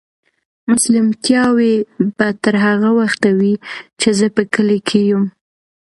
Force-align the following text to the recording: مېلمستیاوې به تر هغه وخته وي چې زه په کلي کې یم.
مېلمستیاوې 0.67 1.75
به 2.15 2.27
تر 2.43 2.55
هغه 2.65 2.89
وخته 2.99 3.29
وي 3.39 3.53
چې 3.99 4.09
زه 4.19 4.27
په 4.35 4.41
کلي 4.53 4.79
کې 4.87 4.99
یم. 5.09 5.23